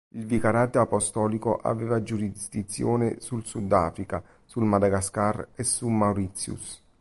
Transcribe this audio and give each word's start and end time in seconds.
Il 0.15 0.25
vicariato 0.25 0.79
apostolico 0.79 1.57
aveva 1.57 2.01
giurisdizione 2.01 3.17
sul 3.19 3.45
Sudafrica, 3.45 4.23
sul 4.45 4.63
Madagascar 4.65 5.49
e 5.53 5.63
su 5.63 5.87
Mauritius. 5.89 6.81